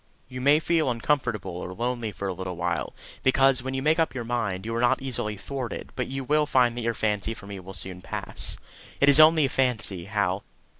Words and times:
You 0.27 0.41
may 0.41 0.59
feel 0.59 0.89
uncomfortable 0.89 1.55
or 1.57 1.75
lonely 1.75 2.11
for 2.11 2.27
a 2.27 2.33
little 2.33 2.55
while, 2.55 2.93
because, 3.21 3.61
when 3.61 3.75
you 3.75 3.83
make 3.83 3.99
up 3.99 4.15
your 4.15 4.23
mind, 4.23 4.65
you 4.65 4.73
are 4.75 4.81
not 4.81 4.99
easily 4.99 5.37
thwarted; 5.37 5.91
but 5.95 6.07
you 6.07 6.23
will 6.23 6.47
find 6.47 6.75
that 6.75 6.81
your 6.81 6.95
fancy 6.95 7.35
for 7.35 7.45
me 7.45 7.59
will 7.59 7.75
soon 7.75 8.01
pass. 8.01 8.57
It 8.99 9.09
is 9.09 9.19
only 9.19 9.45
a 9.45 9.49
fancy, 9.49 10.05
Hal. 10.05 10.43